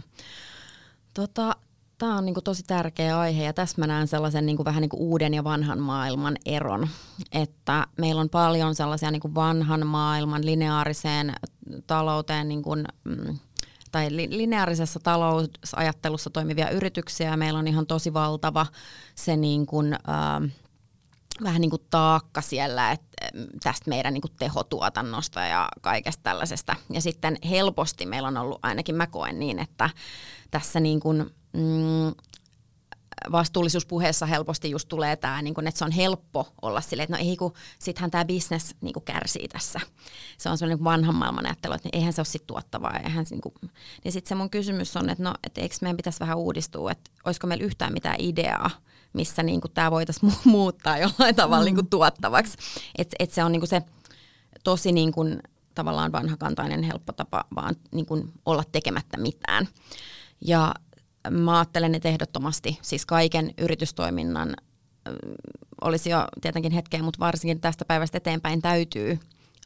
[1.13, 1.55] Tota,
[1.99, 5.33] Tämä on niinku tosi tärkeä aihe ja tässä mä näen sellaisen niinku vähän niinku uuden
[5.33, 6.89] ja vanhan maailman eron.
[7.31, 11.33] Että meillä on paljon sellaisia niinku vanhan maailman lineaariseen
[11.87, 13.37] talouteen niinku, mm,
[13.91, 17.37] tai lineaarisessa talousajattelussa toimivia yrityksiä.
[17.37, 18.65] Meillä on ihan tosi valtava
[19.15, 20.51] se niin kuin, äh,
[21.43, 23.09] vähän niin kuin taakka siellä että
[23.63, 26.75] tästä meidän niin kuin tehotuotannosta ja kaikesta tällaisesta.
[26.89, 29.89] Ja sitten helposti meillä on ollut, ainakin mä koen niin, että
[30.51, 31.17] tässä niin kuin,
[31.53, 32.13] mm,
[33.31, 37.29] vastuullisuuspuheessa helposti just tulee tämä, niin kun, että se on helppo olla silleen, että no
[37.29, 39.79] ei kun sittenhän tämä business niin kärsii tässä.
[40.37, 42.99] Se on sellainen niin vanhan maailman ajattelu, että eihän se ole sitten tuottavaa.
[42.99, 43.71] Eihän se, niin, kuin,
[44.03, 47.11] niin sitten se mun kysymys on, että no, että eikö meidän pitäisi vähän uudistua, että
[47.25, 48.69] olisiko meillä yhtään mitään ideaa,
[49.13, 51.65] missä niin tämä voitaisiin muuttaa jollain tavalla mm.
[51.65, 52.57] niin kuin tuottavaksi.
[52.97, 53.81] Että et se on niin kuin se
[54.63, 55.39] tosi niin kuin,
[55.75, 59.67] tavallaan vanhakantainen helppo tapa vaan niin kuin olla tekemättä mitään.
[60.41, 60.73] Ja
[61.29, 64.55] mä ajattelen, että ehdottomasti siis kaiken yritystoiminnan
[65.81, 69.19] olisi jo tietenkin hetkeä, mutta varsinkin tästä päivästä eteenpäin täytyy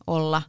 [0.08, 0.42] olla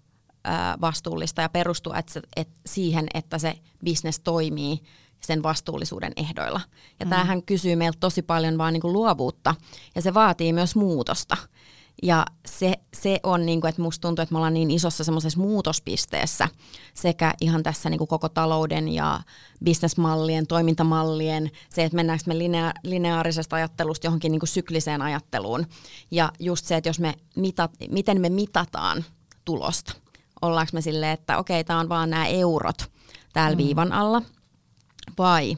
[0.81, 4.81] vastuullista ja perustua että, että siihen, että se business toimii
[5.21, 6.61] sen vastuullisuuden ehdoilla.
[7.01, 7.11] Ja mm.
[7.11, 9.55] tämähän kysyy meiltä tosi paljon vaan niin kuin luovuutta
[9.95, 11.37] ja se vaatii myös muutosta.
[12.05, 15.41] Ja se, se on, niin kuin, että musta tuntuu, että me ollaan niin isossa semmoisessa
[15.41, 16.49] muutospisteessä
[16.95, 19.21] sekä ihan tässä niin kuin koko talouden ja
[19.65, 25.67] bisnesmallien, toimintamallien, se, että mennäänkö me linea, lineaarisesta ajattelusta johonkin niin kuin sykliseen ajatteluun.
[26.11, 29.05] Ja just se, että jos me mitat, miten me mitataan
[29.45, 29.93] tulosta.
[30.43, 32.91] Ollaanko me silleen, että okei, tämä on vaan nämä eurot
[33.33, 33.63] täällä mm.
[33.65, 34.23] viivan alla,
[35.19, 35.57] vai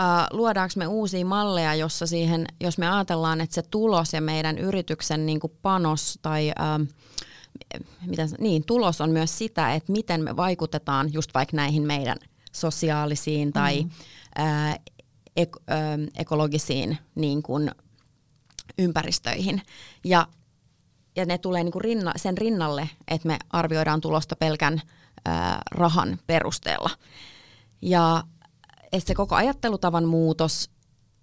[0.00, 4.58] Uh, luodaanko me uusia malleja, jossa siihen, jos me ajatellaan, että se tulos ja meidän
[4.58, 6.86] yrityksen niin kuin panos tai uh,
[8.06, 12.16] mitä, niin, tulos on myös sitä, että miten me vaikutetaan just vaikka näihin meidän
[12.52, 13.90] sosiaalisiin tai mm.
[14.40, 14.80] uh,
[15.36, 15.62] ek, uh,
[16.16, 17.70] ekologisiin niin kuin,
[18.78, 19.62] ympäristöihin.
[20.04, 20.26] Ja,
[21.16, 24.82] ja ne tulee niin kuin rinna, sen rinnalle, että me arvioidaan tulosta pelkän uh,
[25.70, 26.90] rahan perusteella.
[27.82, 28.24] Ja
[28.92, 30.70] että se koko ajattelutavan muutos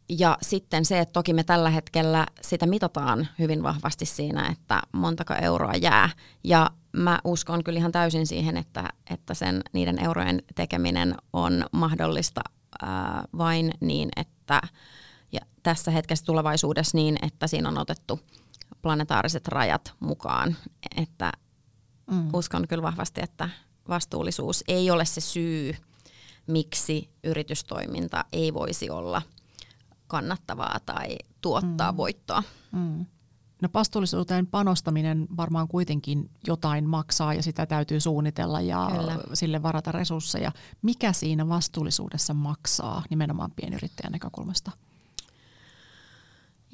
[0.10, 5.34] ja sitten se, että toki me tällä hetkellä sitä mitataan hyvin vahvasti siinä, että montako
[5.42, 6.10] euroa jää.
[6.44, 12.42] Ja mä uskon kyllä ihan täysin siihen, että, että sen niiden eurojen tekeminen on mahdollista
[12.82, 14.62] ää, vain niin, että
[15.32, 18.20] ja tässä hetkessä tulevaisuudessa niin, että siinä on otettu
[18.82, 20.56] planetaariset rajat mukaan.
[20.98, 21.32] Että
[22.12, 22.30] mm.
[22.34, 23.50] uskon kyllä vahvasti, että
[23.90, 25.76] vastuullisuus ei ole se syy–
[26.48, 29.22] miksi yritystoiminta ei voisi olla
[30.08, 31.98] kannattavaa tai tuottaa mm.
[31.98, 32.44] voittoa.
[32.72, 33.06] Mm.
[33.62, 39.20] No vastuullisuuteen panostaminen varmaan kuitenkin jotain maksaa ja sitä täytyy suunnitella ja Kyllä.
[39.34, 40.52] sille varata resursseja.
[40.82, 44.72] Mikä siinä vastuullisuudessa maksaa nimenomaan pienyrittäjän näkökulmasta?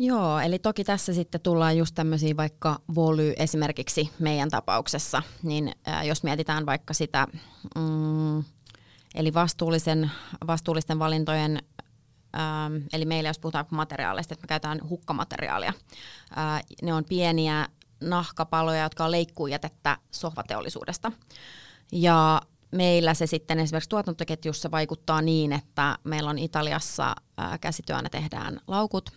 [0.01, 6.05] Joo, eli toki tässä sitten tullaan just tämmöisiä vaikka voly esimerkiksi meidän tapauksessa, niin äh,
[6.05, 7.27] jos mietitään vaikka sitä
[7.75, 8.43] mm,
[9.15, 10.11] Eli vastuullisen,
[10.47, 11.61] vastuullisten valintojen,
[12.39, 15.73] ähm, eli meillä jos puhutaan materiaaleista, että me käytetään hukkamateriaalia.
[16.37, 17.67] Äh, ne on pieniä
[18.01, 21.11] nahkapaloja, jotka on leikkuujätettä sohvateollisuudesta.
[21.91, 22.41] Ja
[22.71, 29.09] meillä se sitten esimerkiksi tuotantoketjussa vaikuttaa niin, että meillä on Italiassa äh, käsityönä tehdään laukut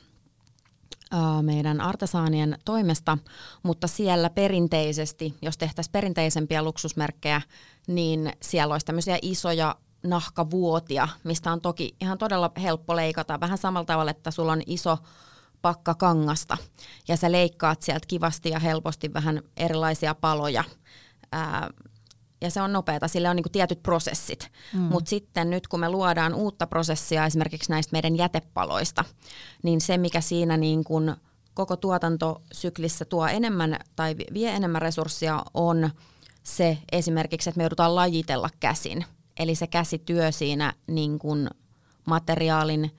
[1.42, 3.18] meidän artesaanien toimesta,
[3.62, 7.42] mutta siellä perinteisesti, jos tehtäisiin perinteisempiä luksusmerkkejä,
[7.86, 13.40] niin siellä olisi tämmöisiä isoja nahkavuotia, mistä on toki ihan todella helppo leikata.
[13.40, 14.98] Vähän samalla tavalla, että sulla on iso
[15.62, 16.56] pakka kangasta
[17.08, 20.64] ja sä leikkaat sieltä kivasti ja helposti vähän erilaisia paloja.
[21.32, 21.70] Ää,
[22.42, 24.50] ja se on nopeata, sillä on niinku tietyt prosessit.
[24.72, 24.80] Mm.
[24.80, 29.04] Mutta sitten nyt kun me luodaan uutta prosessia esimerkiksi näistä meidän jätepaloista,
[29.62, 31.16] niin se mikä siinä niin kun
[31.54, 35.90] koko tuotantosyklissä tuo enemmän tai vie enemmän resursseja on
[36.42, 39.04] se esimerkiksi, että me joudutaan lajitella käsin.
[39.36, 41.48] Eli se käsityö siinä niin kuin
[42.04, 42.90] materiaalin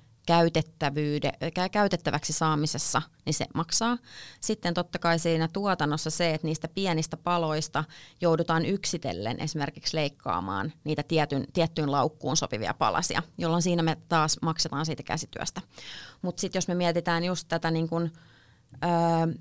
[1.72, 3.98] käytettäväksi saamisessa, niin se maksaa.
[4.42, 7.84] Sitten totta kai siinä tuotannossa se, että niistä pienistä paloista
[8.22, 14.86] joudutaan yksitellen esimerkiksi leikkaamaan niitä tietyn, tiettyyn laukkuun sopivia palasia, jolloin siinä me taas maksetaan
[14.86, 15.62] siitä käsityöstä.
[16.22, 18.12] Mutta sitten jos me mietitään just tätä niin kun,
[18.84, 19.34] öö,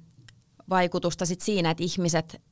[0.71, 2.43] vaikutusta sit siinä, että ihmiset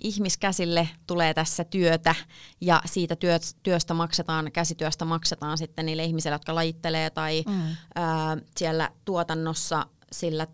[0.00, 2.14] ihmiskäsille tulee tässä työtä
[2.60, 3.16] ja siitä
[3.62, 7.76] työstä maksetaan, käsityöstä maksetaan sitten niille ihmisille, jotka lajittelee tai mm.
[7.94, 10.46] ää, siellä tuotannossa sillä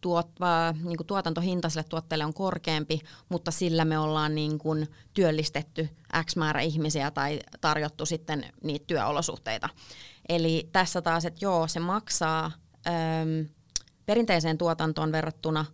[0.00, 4.88] tuot, ää, niin kuin tuotantohinta sille tuotteelle on korkeampi, mutta sillä me ollaan niin kuin
[5.14, 5.88] työllistetty
[6.24, 9.68] X määrä ihmisiä tai tarjottu sitten niitä työolosuhteita.
[10.28, 12.52] Eli tässä taas, että joo, se maksaa
[12.86, 13.48] äm,
[14.06, 15.64] perinteiseen tuotantoon verrattuna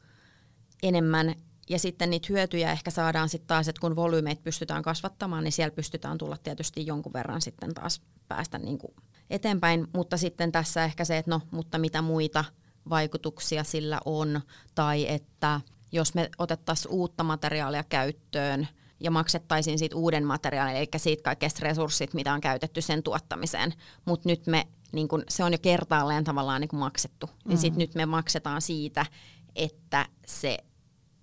[0.82, 1.34] enemmän
[1.68, 5.74] ja sitten niitä hyötyjä ehkä saadaan sitten taas, että kun volyymeitä pystytään kasvattamaan, niin siellä
[5.74, 8.94] pystytään tulla tietysti jonkun verran sitten taas päästä niin kuin
[9.30, 9.86] eteenpäin.
[9.94, 12.44] Mutta sitten tässä ehkä se, että no, mutta mitä muita
[12.90, 14.40] vaikutuksia sillä on,
[14.74, 15.60] tai että
[15.92, 18.68] jos me otettaisiin uutta materiaalia käyttöön
[19.00, 24.28] ja maksettaisiin siitä uuden materiaalin, eli siitä kaikista resurssit, mitä on käytetty sen tuottamiseen, mutta
[24.28, 27.48] nyt me, niin kun, se on jo kertaalleen tavallaan niin maksettu, niin mm.
[27.48, 29.06] niin sitten nyt me maksetaan siitä,
[29.54, 30.58] että se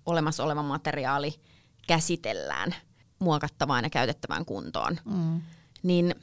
[0.06, 1.34] olemassa oleva materiaali
[1.88, 2.76] käsitellään
[3.20, 4.98] muokattavaan ja käytettävään kuntoon.
[5.06, 5.42] Mm.
[5.84, 6.16] Niin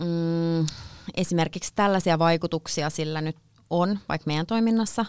[0.00, 0.66] mm,
[1.14, 3.36] esimerkiksi tällaisia vaikutuksia sillä nyt
[3.70, 5.04] on, vaikka meidän toiminnassa.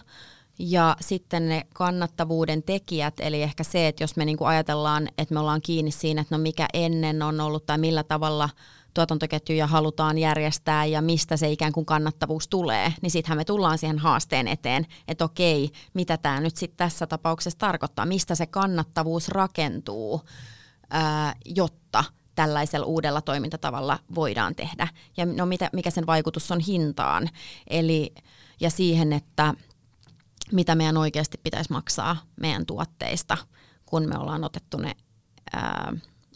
[0.58, 5.40] Ja sitten ne kannattavuuden tekijät, eli ehkä se, että jos me niinku ajatellaan, että me
[5.40, 8.48] ollaan kiinni siinä, että no mikä ennen on ollut tai millä tavalla
[8.94, 13.98] tuotantoketjuja halutaan järjestää ja mistä se ikään kuin kannattavuus tulee, niin sittenhän me tullaan siihen
[13.98, 20.22] haasteen eteen, että okei, mitä tämä nyt sitten tässä tapauksessa tarkoittaa, mistä se kannattavuus rakentuu,
[21.44, 22.04] jotta
[22.34, 24.88] tällaisella uudella toimintatavalla voidaan tehdä.
[25.16, 27.30] Ja no mitä, mikä sen vaikutus on hintaan,
[27.70, 28.14] eli
[28.60, 29.54] ja siihen, että
[30.52, 33.36] mitä meidän oikeasti pitäisi maksaa meidän tuotteista,
[33.84, 34.96] kun me ollaan otettu ne
[35.52, 35.92] ää,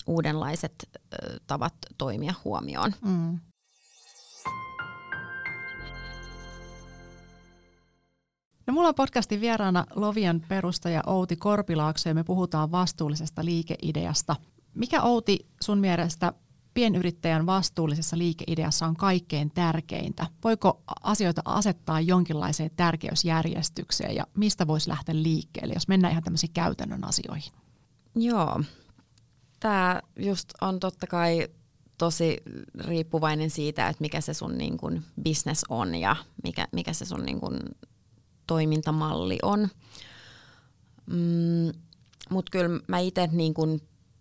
[0.08, 0.88] uudenlaiset
[1.46, 2.92] tavat toimia huomioon.
[3.04, 3.38] Mm.
[8.66, 14.36] No, mulla on podcastin vieraana Lovian perustaja Outi Korpilaakso ja me puhutaan vastuullisesta liikeideasta.
[14.74, 16.32] Mikä Outi sun mielestä
[16.74, 20.26] pienyrittäjän vastuullisessa liikeideassa on kaikkein tärkeintä?
[20.44, 27.04] Voiko asioita asettaa jonkinlaiseen tärkeysjärjestykseen ja mistä voisi lähteä liikkeelle, jos mennään ihan tämmöisiin käytännön
[27.04, 27.52] asioihin?
[28.14, 28.60] Joo,
[29.60, 31.48] tämä just on totta kai
[31.98, 32.42] tosi
[32.80, 37.22] riippuvainen siitä, että mikä se sun niin kun business on ja mikä, mikä se sun
[37.22, 37.58] niin kun
[38.46, 39.68] toimintamalli on.
[41.06, 41.72] Mm,
[42.30, 43.54] Mutta kyllä mä itse niin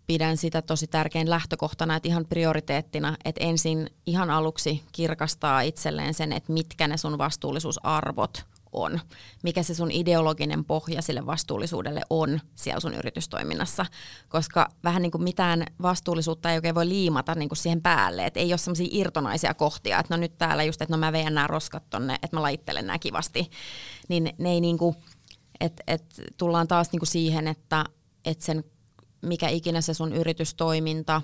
[0.06, 6.32] pidän sitä tosi tärkein lähtökohtana, että ihan prioriteettina, että ensin ihan aluksi kirkastaa itselleen sen,
[6.32, 9.00] että mitkä ne sun vastuullisuusarvot on,
[9.42, 13.86] mikä se sun ideologinen pohja sille vastuullisuudelle on siellä sun yritystoiminnassa,
[14.28, 18.40] koska vähän niin kuin mitään vastuullisuutta ei oikein voi liimata niin kuin siihen päälle, että
[18.40, 21.46] ei ole semmoisia irtonaisia kohtia, että no nyt täällä just, että no mä veän nämä
[21.46, 23.50] roskat tonne, että mä laittelen nämä kivasti,
[24.08, 24.96] niin ne ei niin kuin,
[25.60, 26.04] että et
[26.36, 27.84] tullaan taas niin kuin siihen, että
[28.24, 28.64] et sen
[29.20, 31.22] mikä ikinä se sun yritystoiminta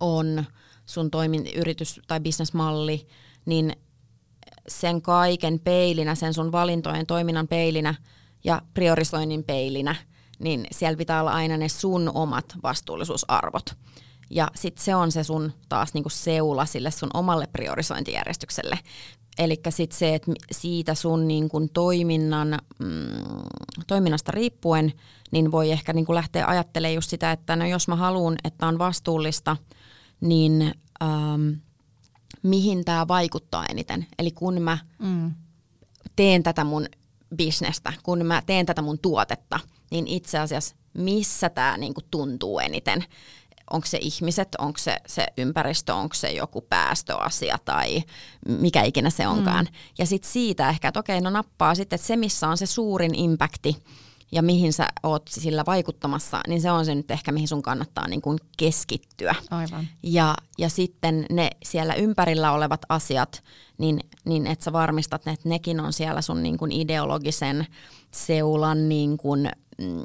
[0.00, 0.44] on,
[0.86, 3.06] sun toimin, yritys- tai bisnesmalli,
[3.46, 3.76] niin
[4.68, 7.94] sen kaiken peilinä, sen sun valintojen toiminnan peilinä
[8.44, 9.94] ja priorisoinnin peilinä,
[10.38, 13.76] niin siellä pitää olla aina ne sun omat vastuullisuusarvot.
[14.30, 18.78] Ja sitten se on se sun taas niinku seula sille sun omalle priorisointijärjestykselle.
[19.38, 23.42] Eli sitten se, että siitä sun niinku toiminnan, mm,
[23.86, 24.92] toiminnasta riippuen–
[25.32, 28.66] niin voi ehkä niin kuin lähteä ajattelemaan just sitä, että no jos mä haluan, että
[28.66, 29.56] on vastuullista,
[30.20, 31.50] niin ähm,
[32.42, 34.06] mihin tämä vaikuttaa eniten.
[34.18, 35.32] Eli kun mä mm.
[36.16, 36.86] teen tätä mun
[37.36, 43.04] bisnestä, kun mä teen tätä mun tuotetta, niin itse asiassa missä tämä niinku tuntuu eniten.
[43.70, 48.02] Onko se ihmiset, onko se, se ympäristö, onko se joku päästöasia tai
[48.48, 49.64] mikä ikinä se onkaan.
[49.64, 49.76] Mm.
[49.98, 53.14] Ja sitten siitä ehkä, että okei, no nappaa sitten, että se missä on se suurin
[53.14, 53.76] impakti,
[54.32, 58.08] ja mihin sä oot sillä vaikuttamassa, niin se on se nyt ehkä, mihin sun kannattaa
[58.08, 59.34] niin kuin keskittyä.
[59.50, 59.88] Aivan.
[60.02, 63.42] Ja, ja sitten ne siellä ympärillä olevat asiat,
[63.78, 67.66] niin, niin että sä varmistat, että nekin on siellä sun niin kuin ideologisen
[68.10, 70.04] seulan niin kuin, mm,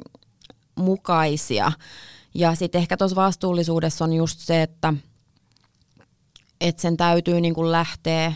[0.76, 1.72] mukaisia.
[2.34, 4.94] Ja sitten ehkä tuossa vastuullisuudessa on just se, että,
[6.60, 8.32] että sen täytyy niin kuin lähteä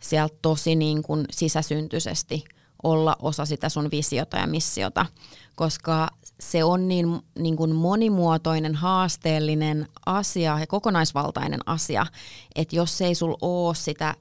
[0.00, 2.44] sieltä tosi niin kuin sisäsyntyisesti–
[2.82, 5.06] olla osa sitä sun visiota ja missiota,
[5.54, 6.08] koska
[6.40, 12.06] se on niin, niin kuin monimuotoinen, haasteellinen asia ja kokonaisvaltainen asia,
[12.54, 14.14] että jos ei sul ole sitä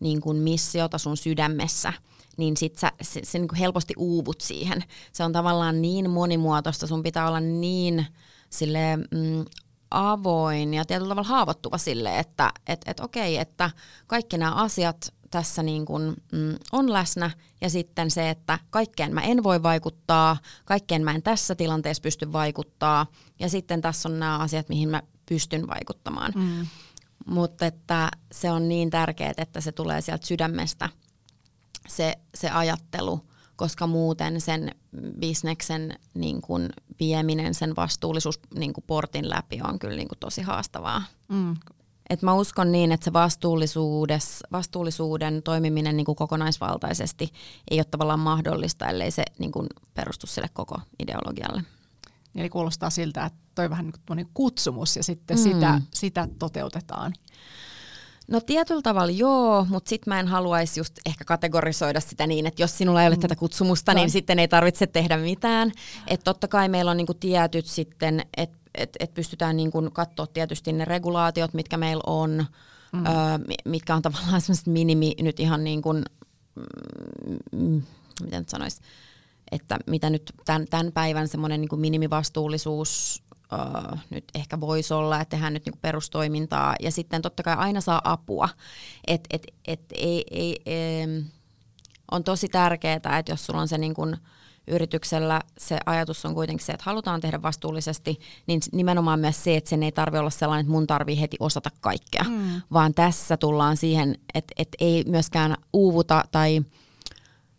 [0.00, 1.92] niin kuin missiota sun sydämessä,
[2.36, 4.84] niin sit sä, se, se niin kuin helposti uuvut siihen.
[5.12, 8.06] Se on tavallaan niin monimuotoista, sun pitää olla niin
[8.50, 9.44] sille mm,
[9.90, 13.70] avoin ja tietyllä tavalla haavoittuva sille, että et, et okei, että
[14.06, 19.20] kaikki nämä asiat tässä niin kuin, mm, on läsnä ja sitten se, että kaikkeen mä
[19.20, 23.06] en voi vaikuttaa, kaikkeen mä en tässä tilanteessa pysty vaikuttaa
[23.38, 26.32] ja sitten tässä on nämä asiat, mihin mä pystyn vaikuttamaan.
[26.34, 26.66] Mm.
[27.26, 30.88] Mutta että se on niin tärkeää, että se tulee sieltä sydämestä
[31.88, 33.20] se, se ajattelu,
[33.56, 34.74] koska muuten sen
[35.20, 36.68] bisneksen niin kun
[37.00, 41.02] vieminen sen vastuullisuus niin portin läpi on kyllä niin tosi haastavaa.
[41.28, 41.56] Mm,
[42.10, 43.12] et mä uskon niin, että se
[44.52, 47.32] vastuullisuuden toimiminen niin kuin kokonaisvaltaisesti
[47.70, 51.62] ei ole tavallaan mahdollista, ellei se niin kuin perustu sille koko ideologialle.
[52.36, 55.42] Eli kuulostaa siltä, että toi vähän niin kuin kutsumus ja sitten mm.
[55.42, 57.12] sitä, sitä toteutetaan.
[58.30, 62.62] No tietyllä tavalla joo, mutta sitten mä en haluaisi just ehkä kategorisoida sitä niin, että
[62.62, 63.20] jos sinulla ei ole mm.
[63.20, 65.72] tätä kutsumusta, niin sitten ei tarvitse tehdä mitään.
[66.06, 70.72] Että totta kai meillä on niinku tietyt sitten, että et, et pystytään niinku katsoa tietysti
[70.72, 72.46] ne regulaatiot, mitkä meillä on,
[72.92, 73.06] mm.
[73.06, 73.12] öö,
[73.64, 76.02] mitkä on tavallaan semmoiset minimi nyt ihan niin kuin,
[77.52, 77.82] mm,
[78.22, 78.80] miten sanoisi,
[79.52, 85.30] että mitä nyt tämän, tämän päivän semmoinen niin minimivastuullisuus uh, nyt ehkä voisi olla, että
[85.30, 88.48] tehdään nyt niinku perustoimintaa ja sitten totta kai aina saa apua.
[89.06, 91.06] Et, et, et, ei, ei, ei,
[92.10, 94.16] on tosi tärkeää, että jos sulla on se niin kuin
[94.70, 99.70] yrityksellä se ajatus on kuitenkin se, että halutaan tehdä vastuullisesti, niin nimenomaan myös se, että
[99.70, 102.62] sen ei tarvitse olla sellainen, että mun tarvii heti osata kaikkea, mm.
[102.72, 106.62] vaan tässä tullaan siihen, että, että ei myöskään uuvuta tai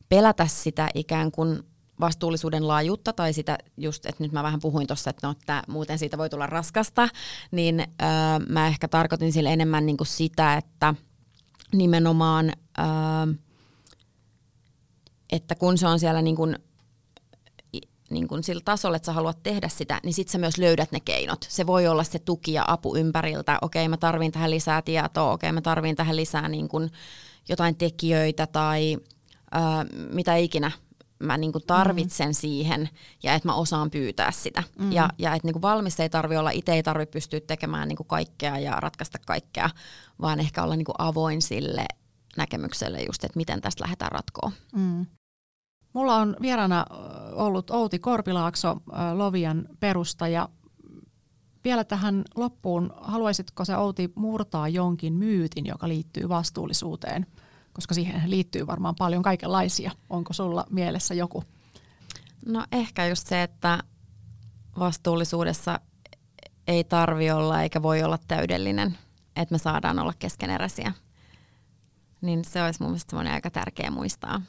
[0.10, 1.64] pelätä sitä ikään kuin
[2.02, 6.00] vastuullisuuden laajuutta tai sitä just, että nyt mä vähän puhuin tuossa, että no, että muuten
[6.00, 7.10] siitä voi tulla raskasta,
[7.52, 8.08] niin öö,
[8.50, 10.96] mä ehkä tarkoitin sille enemmän niin kuin sitä, että
[11.74, 13.34] nimenomaan, öö,
[15.32, 16.60] että kun se on siellä niin kuin,
[18.12, 21.00] niin kuin sillä tasolla, että sä haluat tehdä sitä, niin sit sä myös löydät ne
[21.00, 21.46] keinot.
[21.50, 23.58] Se voi olla se tuki ja apu ympäriltä.
[23.62, 26.92] Okei, mä tarvin tähän lisää tietoa, okei, mä tarvin tähän lisää niin kuin
[27.50, 28.98] jotain tekijöitä tai
[29.56, 29.62] öö,
[30.14, 30.72] mitä ikinä
[31.22, 32.34] mä niinku tarvitsen mm.
[32.34, 32.90] siihen
[33.24, 34.64] ja että mä osaan pyytää sitä.
[34.80, 34.92] Mm.
[34.92, 38.58] Ja, ja että niinku valmis ei tarvi olla, itse ei tarvi pystyä tekemään niinku kaikkea
[38.58, 39.70] ja ratkaista kaikkea,
[40.22, 41.86] vaan ehkä olla niinku avoin sille
[42.38, 44.52] näkemykselle just, että miten tästä lähdetään ratkoon.
[44.76, 45.06] Mm.
[45.94, 46.86] Mulla on vieraana
[47.34, 48.78] ollut Outi Korpilaakso,
[49.14, 50.50] Lovian perustaja.
[51.64, 57.26] Vielä tähän loppuun, haluaisitko se Outi murtaa jonkin myytin, joka liittyy vastuullisuuteen–
[57.74, 59.92] koska siihen liittyy varmaan paljon kaikenlaisia.
[60.10, 61.44] Onko sulla mielessä joku?
[62.46, 63.80] No ehkä just se, että
[64.80, 65.80] vastuullisuudessa
[66.68, 68.98] ei tarvi olla eikä voi olla täydellinen,
[69.36, 70.94] että me saadaan olla keskeneräisiä.
[72.22, 74.42] Niin se olisi mun mielestä aika tärkeä muistaa,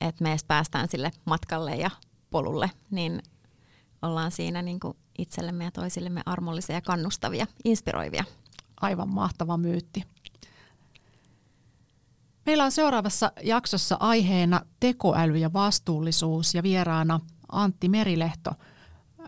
[0.00, 1.90] että me edes päästään sille matkalle ja
[2.30, 3.22] polulle, niin
[4.02, 8.24] ollaan siinä niin kuin itsellemme ja toisillemme armollisia ja kannustavia, inspiroivia.
[8.80, 10.04] Aivan mahtava myytti.
[12.46, 17.20] Meillä on seuraavassa jaksossa aiheena tekoäly ja vastuullisuus ja vieraana
[17.52, 18.50] Antti Merilehto.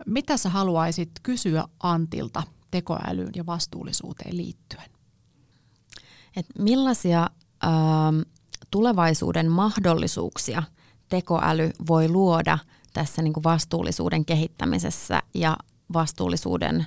[0.07, 4.91] Mitä sä haluaisit kysyä Antilta tekoälyyn ja vastuullisuuteen liittyen?
[6.37, 7.23] Et millaisia
[7.65, 7.71] äh,
[8.73, 10.63] tulevaisuuden mahdollisuuksia
[11.09, 12.59] tekoäly voi luoda
[12.93, 15.57] tässä niin kuin vastuullisuuden kehittämisessä ja
[15.93, 16.87] vastuullisuuden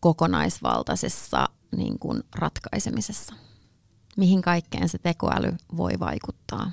[0.00, 3.34] kokonaisvaltaisessa niin kuin ratkaisemisessa?
[4.16, 6.70] mihin kaikkeen se tekoäly voi vaikuttaa.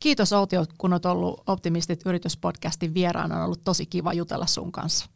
[0.00, 3.36] Kiitos Outi, kun olet ollut Optimistit yrityspodcastin vieraana.
[3.36, 5.06] On ollut tosi kiva jutella sun kanssa.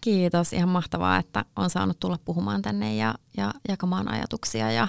[0.00, 4.70] Kiitos, ihan mahtavaa, että on saanut tulla puhumaan tänne ja, ja jakamaan ajatuksia.
[4.70, 4.88] Ja,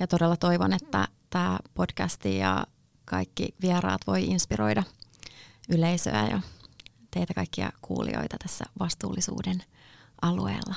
[0.00, 2.66] ja todella toivon, että tämä podcasti ja
[3.04, 4.82] kaikki vieraat voi inspiroida
[5.68, 6.40] yleisöä ja
[7.10, 9.62] teitä kaikkia kuulijoita tässä vastuullisuuden
[10.22, 10.74] alueella.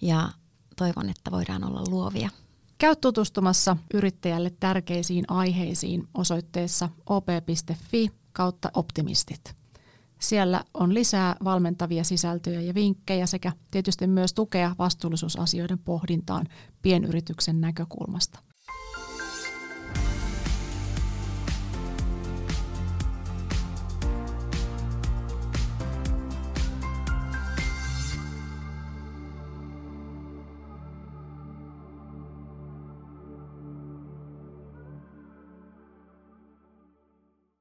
[0.00, 0.28] Ja
[0.76, 2.30] toivon, että voidaan olla luovia.
[2.78, 9.54] Käy tutustumassa yrittäjälle tärkeisiin aiheisiin osoitteessa op.fi kautta optimistit.
[10.18, 16.46] Siellä on lisää valmentavia sisältöjä ja vinkkejä sekä tietysti myös tukea vastuullisuusasioiden pohdintaan
[16.82, 18.47] pienyrityksen näkökulmasta.